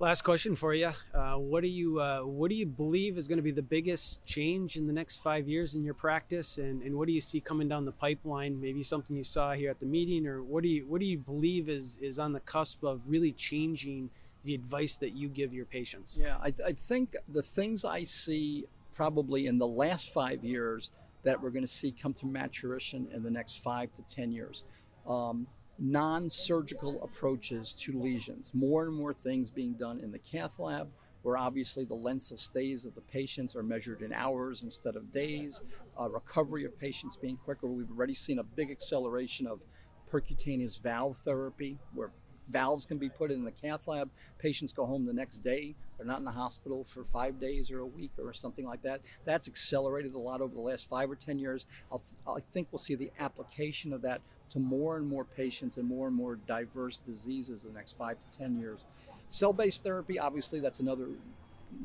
Last 0.00 0.22
question 0.22 0.56
for 0.56 0.74
you: 0.74 0.90
uh, 1.14 1.34
What 1.34 1.62
do 1.62 1.68
you 1.68 2.00
uh, 2.00 2.22
what 2.22 2.48
do 2.48 2.56
you 2.56 2.66
believe 2.66 3.16
is 3.16 3.28
going 3.28 3.38
to 3.38 3.42
be 3.42 3.52
the 3.52 3.62
biggest 3.62 4.24
change 4.26 4.76
in 4.76 4.88
the 4.88 4.92
next 4.92 5.18
five 5.18 5.48
years 5.48 5.76
in 5.76 5.84
your 5.84 5.94
practice, 5.94 6.58
and, 6.58 6.82
and 6.82 6.96
what 6.96 7.06
do 7.06 7.12
you 7.12 7.20
see 7.20 7.40
coming 7.40 7.68
down 7.68 7.84
the 7.84 7.92
pipeline? 7.92 8.60
Maybe 8.60 8.82
something 8.82 9.16
you 9.16 9.22
saw 9.22 9.52
here 9.52 9.70
at 9.70 9.78
the 9.78 9.86
meeting, 9.86 10.26
or 10.26 10.42
what 10.42 10.64
do 10.64 10.68
you 10.68 10.84
what 10.86 11.00
do 11.00 11.06
you 11.06 11.18
believe 11.18 11.68
is 11.68 11.96
is 12.02 12.18
on 12.18 12.32
the 12.32 12.40
cusp 12.40 12.82
of 12.82 13.08
really 13.08 13.30
changing 13.30 14.10
the 14.42 14.54
advice 14.54 14.96
that 14.96 15.10
you 15.10 15.28
give 15.28 15.54
your 15.54 15.64
patients? 15.64 16.18
Yeah, 16.20 16.38
I, 16.42 16.52
I 16.66 16.72
think 16.72 17.14
the 17.28 17.42
things 17.42 17.84
I 17.84 18.02
see 18.02 18.64
probably 18.92 19.46
in 19.46 19.58
the 19.58 19.66
last 19.66 20.12
five 20.12 20.42
years 20.42 20.90
that 21.24 21.40
we're 21.40 21.50
going 21.50 21.64
to 21.64 21.68
see 21.72 21.92
come 21.92 22.14
to 22.14 22.26
maturation 22.26 23.08
in 23.12 23.22
the 23.22 23.30
next 23.30 23.62
five 23.62 23.92
to 23.94 24.02
10 24.02 24.32
years. 24.32 24.64
Um, 25.06 25.46
non 25.78 26.30
surgical 26.30 27.02
approaches 27.02 27.72
to 27.74 28.00
lesions, 28.00 28.52
more 28.54 28.84
and 28.84 28.94
more 28.94 29.12
things 29.12 29.50
being 29.50 29.74
done 29.74 30.00
in 30.00 30.12
the 30.12 30.18
cath 30.18 30.58
lab, 30.58 30.88
where 31.22 31.36
obviously 31.36 31.84
the 31.84 31.94
lengths 31.94 32.30
of 32.30 32.38
stays 32.38 32.84
of 32.84 32.94
the 32.94 33.00
patients 33.00 33.56
are 33.56 33.62
measured 33.62 34.02
in 34.02 34.12
hours 34.12 34.62
instead 34.62 34.94
of 34.94 35.12
days, 35.12 35.62
uh, 35.98 36.08
recovery 36.08 36.64
of 36.64 36.78
patients 36.78 37.16
being 37.16 37.36
quicker. 37.36 37.66
We've 37.66 37.90
already 37.90 38.14
seen 38.14 38.38
a 38.38 38.44
big 38.44 38.70
acceleration 38.70 39.46
of 39.46 39.62
percutaneous 40.10 40.80
valve 40.80 41.18
therapy, 41.24 41.78
where 41.94 42.10
valves 42.48 42.84
can 42.84 42.98
be 42.98 43.08
put 43.08 43.30
in 43.30 43.44
the 43.44 43.50
cath 43.50 43.86
lab. 43.86 44.10
Patients 44.38 44.72
go 44.72 44.86
home 44.86 45.06
the 45.06 45.12
next 45.12 45.38
day. 45.38 45.74
They're 45.96 46.06
not 46.06 46.18
in 46.18 46.24
the 46.24 46.32
hospital 46.32 46.84
for 46.84 47.04
five 47.04 47.40
days 47.40 47.70
or 47.70 47.80
a 47.80 47.86
week 47.86 48.10
or 48.18 48.32
something 48.32 48.66
like 48.66 48.82
that. 48.82 49.00
That's 49.24 49.48
accelerated 49.48 50.14
a 50.14 50.18
lot 50.18 50.40
over 50.40 50.54
the 50.54 50.60
last 50.60 50.88
five 50.88 51.10
or 51.10 51.16
10 51.16 51.38
years. 51.38 51.66
I'll, 51.90 52.02
i 52.26 52.40
think 52.52 52.68
we'll 52.70 52.78
see 52.78 52.94
the 52.94 53.10
application 53.18 53.92
of 53.92 54.02
that 54.02 54.20
to 54.50 54.58
more 54.58 54.96
and 54.96 55.08
more 55.08 55.24
patients 55.24 55.78
and 55.78 55.88
more 55.88 56.08
and 56.08 56.16
more 56.16 56.36
diverse 56.36 56.98
diseases 56.98 57.64
in 57.64 57.72
the 57.72 57.78
next 57.78 57.92
five 57.92 58.18
to 58.18 58.38
10 58.38 58.58
years. 58.58 58.84
Cell-based 59.28 59.82
therapy, 59.82 60.18
obviously, 60.18 60.60
that's 60.60 60.80
another 60.80 61.08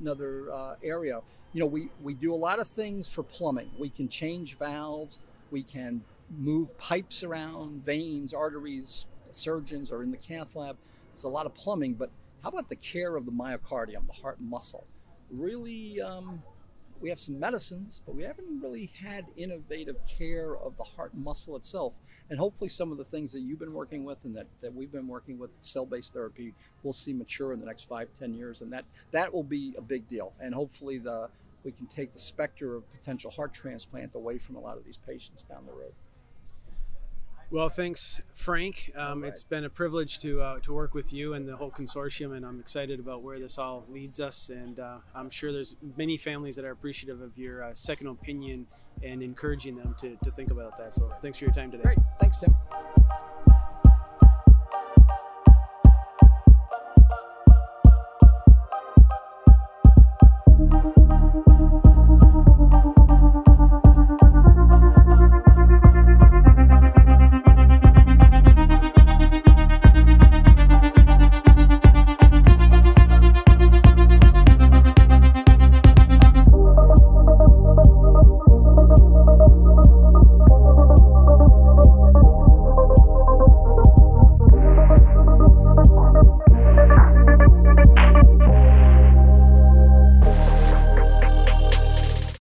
another 0.02 0.52
uh, 0.54 0.76
area. 0.84 1.22
You 1.54 1.62
know, 1.62 1.66
we, 1.66 1.90
we 2.04 2.14
do 2.14 2.34
a 2.34 2.38
lot 2.38 2.60
of 2.60 2.68
things 2.68 3.10
for 3.10 3.24
plumbing. 3.24 3.72
We 3.80 3.90
can 3.90 4.08
change 4.08 4.58
valves. 4.58 5.20
We 5.50 5.64
can 5.64 6.04
move 6.38 6.78
pipes 6.78 7.24
around, 7.24 7.84
veins, 7.84 8.34
arteries, 8.34 9.06
surgeons 9.36 9.92
or 9.92 10.04
in 10.04 10.12
the 10.12 10.18
cath 10.18 10.56
lab. 10.56 10.78
There's 11.14 11.24
a 11.24 11.30
lot 11.30 11.46
of 11.46 11.54
plumbing, 11.54 11.96
but 11.96 12.10
how 12.44 12.50
about 12.50 12.70
the 12.70 12.76
care 12.76 13.16
of 13.16 13.26
the 13.26 13.32
myocardium, 13.32 14.08
the 14.08 14.22
heart 14.22 14.40
muscle? 14.40 14.86
Really, 15.30 16.02
um, 16.02 16.42
we 17.02 17.10
have 17.10 17.20
some 17.20 17.40
medicines, 17.40 18.02
but 18.06 18.16
we 18.16 18.24
haven't 18.24 18.62
really 18.62 18.92
had 19.02 19.26
innovative 19.38 19.98
care 20.08 20.56
of 20.56 20.78
the 20.78 20.84
heart 20.84 21.14
muscle 21.14 21.56
itself. 21.56 21.96
And 22.30 22.38
hopefully, 22.38 22.70
some 22.70 22.92
of 22.92 22.98
the 22.98 23.04
things 23.04 23.34
that 23.34 23.40
you've 23.40 23.60
been 23.60 23.74
working 23.74 24.04
with 24.04 24.24
and 24.24 24.36
that, 24.36 24.46
that 24.62 24.74
we've 24.74 24.92
been 24.92 25.08
working 25.08 25.40
with, 25.40 25.52
cell 25.62 25.86
based 25.86 26.14
therapy, 26.14 26.54
we'll 26.84 26.94
see 26.94 27.12
mature 27.12 27.54
in 27.54 27.60
the 27.60 27.66
next 27.66 27.84
five, 27.84 28.10
ten 28.18 28.34
years. 28.34 28.62
And 28.62 28.72
that, 28.72 28.86
that 29.12 29.34
will 29.34 29.44
be 29.44 29.74
a 29.78 29.82
big 29.82 30.08
deal. 30.08 30.34
And 30.40 30.54
hopefully, 30.54 31.00
the, 31.00 31.30
we 31.64 31.72
can 31.72 31.88
take 31.88 32.14
the 32.14 32.20
specter 32.20 32.76
of 32.76 32.92
potential 32.92 33.32
heart 33.32 33.54
transplant 33.54 34.14
away 34.14 34.38
from 34.38 34.56
a 34.56 34.60
lot 34.60 34.78
of 34.78 34.86
these 34.86 34.98
patients 34.98 35.44
down 35.44 35.66
the 35.66 35.74
road. 35.74 35.94
Well, 37.52 37.70
thanks, 37.70 38.22
Frank. 38.32 38.92
Um, 38.96 39.24
right. 39.24 39.30
It's 39.30 39.42
been 39.42 39.64
a 39.64 39.70
privilege 39.70 40.20
to 40.20 40.40
uh, 40.40 40.60
to 40.60 40.74
work 40.74 40.94
with 40.94 41.12
you 41.12 41.34
and 41.34 41.48
the 41.48 41.56
whole 41.56 41.72
consortium, 41.72 42.36
and 42.36 42.46
I'm 42.46 42.60
excited 42.60 43.00
about 43.00 43.24
where 43.24 43.40
this 43.40 43.58
all 43.58 43.86
leads 43.90 44.20
us. 44.20 44.50
And 44.50 44.80
uh, 44.80 44.98
I'm 45.16 45.32
sure 45.32 45.52
there's 45.52 45.76
many 45.98 46.16
families 46.16 46.56
that 46.58 46.66
are 46.66 46.72
appreciative 46.72 47.22
of 47.22 47.40
your 47.40 47.64
uh, 47.64 47.74
second 47.74 48.08
opinion 48.08 48.68
and 49.02 49.24
encouraging 49.24 49.78
them 49.78 49.96
to, 50.00 50.16
to 50.24 50.32
think 50.32 50.52
about 50.52 50.78
that. 50.78 50.94
So, 50.94 51.12
thanks 51.22 51.40
for 51.40 51.46
your 51.46 51.54
time 51.54 51.72
today. 51.72 51.84
Great. 51.84 52.00
Thanks, 52.20 52.38
Tim. 52.38 52.54